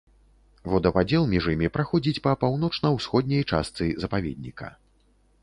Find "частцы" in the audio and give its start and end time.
3.51-3.93